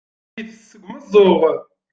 [0.39, 1.41] Itess seg umeẓẓuɣ.